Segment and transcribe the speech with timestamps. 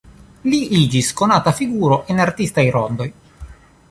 [0.53, 3.11] Li iĝis konata figuro en artistaj rondoj.